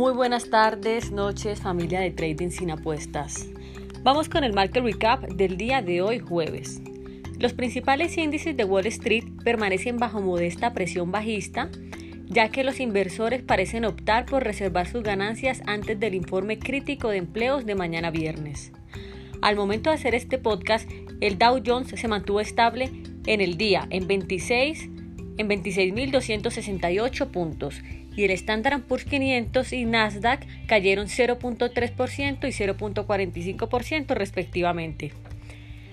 [0.00, 3.50] Muy buenas tardes, noches, familia de Trading sin apuestas.
[4.02, 6.80] Vamos con el market recap del día de hoy jueves.
[7.38, 11.70] Los principales índices de Wall Street permanecen bajo modesta presión bajista,
[12.30, 17.18] ya que los inversores parecen optar por reservar sus ganancias antes del informe crítico de
[17.18, 18.72] empleos de mañana viernes.
[19.42, 20.90] Al momento de hacer este podcast,
[21.20, 22.90] el Dow Jones se mantuvo estable
[23.26, 24.99] en el día en 26
[25.40, 27.80] en 26.268 puntos
[28.14, 35.12] y el Standard Poor's 500 y Nasdaq cayeron 0.3% y 0.45% respectivamente.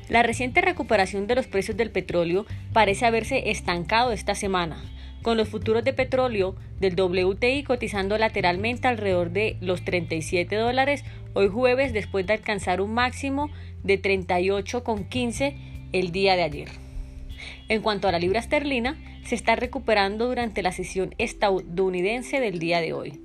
[0.09, 4.83] La reciente recuperación de los precios del petróleo parece haberse estancado esta semana,
[5.21, 11.47] con los futuros de petróleo del WTI cotizando lateralmente alrededor de los 37 dólares hoy
[11.47, 13.49] jueves después de alcanzar un máximo
[13.83, 15.55] de 38,15
[15.93, 16.86] el día de ayer.
[17.69, 22.79] En cuanto a la libra esterlina, se está recuperando durante la sesión estadounidense del día
[22.79, 23.21] de hoy.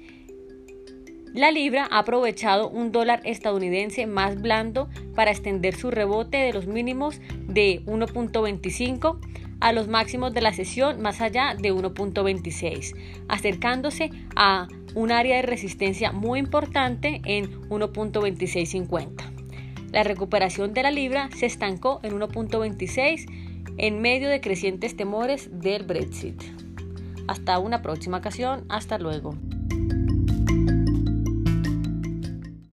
[1.32, 6.66] La libra ha aprovechado un dólar estadounidense más blando para extender su rebote de los
[6.66, 9.18] mínimos de 1.25
[9.60, 12.94] a los máximos de la sesión más allá de 1.26,
[13.28, 19.30] acercándose a un área de resistencia muy importante en 1.2650.
[19.92, 25.84] La recuperación de la libra se estancó en 1.26 en medio de crecientes temores del
[25.84, 26.42] Brexit.
[27.26, 29.34] Hasta una próxima ocasión, hasta luego.